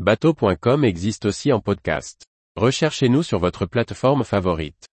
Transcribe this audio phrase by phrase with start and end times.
[0.00, 2.26] Bateau.com existe aussi en podcast.
[2.56, 4.88] Recherchez-nous sur votre plateforme favorite.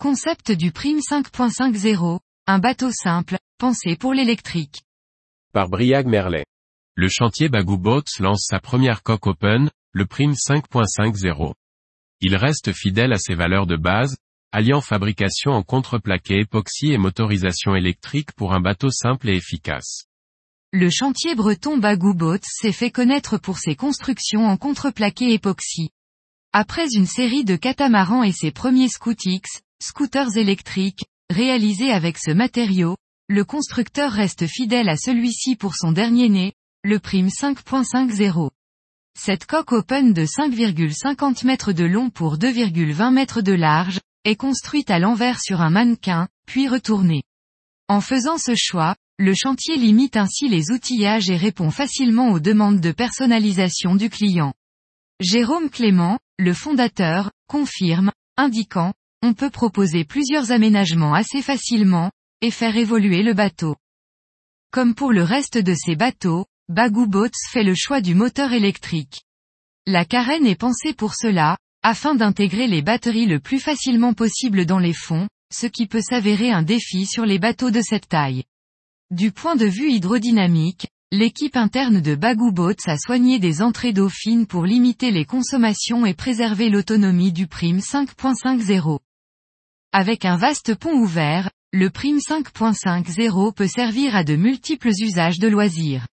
[0.00, 2.18] Concept du Prime 5.50,
[2.48, 4.82] un bateau simple, pensé pour l'électrique.
[5.52, 6.44] Par Briag Merlet.
[6.96, 11.54] Le chantier Bagou Boats lance sa première coque open, le Prime 5.50.
[12.20, 14.16] Il reste fidèle à ses valeurs de base,
[14.50, 20.09] alliant fabrication en contreplaqué époxy et motorisation électrique pour un bateau simple et efficace.
[20.72, 25.90] Le chantier breton Bagou Boats s'est fait connaître pour ses constructions en contreplaqué époxy.
[26.52, 29.42] Après une série de catamarans et ses premiers Scootix,
[29.82, 32.96] scooters électriques, réalisés avec ce matériau,
[33.28, 36.52] le constructeur reste fidèle à celui-ci pour son dernier né,
[36.84, 38.50] le Prime 5.50.
[39.18, 44.92] Cette coque open de 5,50 mètres de long pour 2,20 mètres de large, est construite
[44.92, 47.24] à l'envers sur un mannequin, puis retournée.
[47.88, 52.80] En faisant ce choix, le chantier limite ainsi les outillages et répond facilement aux demandes
[52.80, 54.54] de personnalisation du client.
[55.20, 62.78] Jérôme Clément, le fondateur, confirme, indiquant, on peut proposer plusieurs aménagements assez facilement, et faire
[62.78, 63.76] évoluer le bateau.
[64.72, 69.20] Comme pour le reste de ses bateaux, Bagou Boats fait le choix du moteur électrique.
[69.86, 74.78] La carène est pensée pour cela, afin d'intégrer les batteries le plus facilement possible dans
[74.78, 78.44] les fonds, ce qui peut s'avérer un défi sur les bateaux de cette taille.
[79.10, 84.08] Du point de vue hydrodynamique, l'équipe interne de Bagou Boats a soigné des entrées d'eau
[84.08, 89.00] fine pour limiter les consommations et préserver l'autonomie du Prime 5.50.
[89.92, 95.48] Avec un vaste pont ouvert, le Prime 5.50 peut servir à de multiples usages de
[95.48, 96.06] loisirs.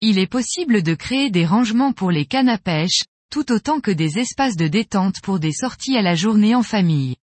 [0.00, 3.90] Il est possible de créer des rangements pour les cannes à pêche, tout autant que
[3.90, 7.16] des espaces de détente pour des sorties à la journée en famille.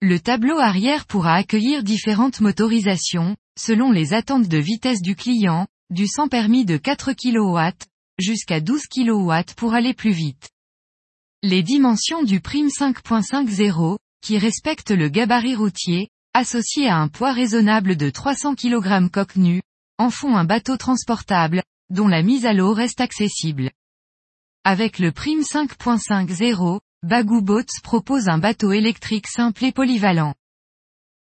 [0.00, 6.06] Le tableau arrière pourra accueillir différentes motorisations, selon les attentes de vitesse du client, du
[6.06, 7.76] sans permis de 4 kW,
[8.16, 10.50] jusqu'à 12 kW pour aller plus vite.
[11.42, 17.96] Les dimensions du Prime 5.50, qui respecte le gabarit routier, associé à un poids raisonnable
[17.96, 19.62] de 300 kg coque nue,
[19.98, 23.72] en font un bateau transportable, dont la mise à l'eau reste accessible.
[24.62, 30.34] Avec le Prime 5.50, Bagou Boats propose un bateau électrique simple et polyvalent.